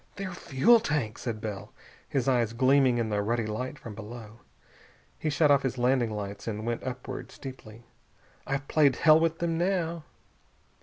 "Their 0.15 0.31
fuel 0.33 0.79
tank!" 0.79 1.19
said 1.19 1.39
Bell, 1.39 1.73
his 2.09 2.27
eyes 2.27 2.53
gleaming 2.53 2.97
in 2.97 3.09
the 3.09 3.21
ruddy 3.21 3.45
light 3.45 3.77
from 3.77 3.93
below. 3.93 4.39
He 5.19 5.29
shut 5.29 5.51
off 5.51 5.61
his 5.61 5.77
landing 5.77 6.09
lights 6.09 6.47
and 6.47 6.65
went 6.65 6.81
upward, 6.81 7.31
steeply. 7.31 7.85
"I've 8.47 8.67
played 8.67 8.95
hell 8.95 9.19
with 9.19 9.37
them 9.37 9.59
now!" 9.59 10.05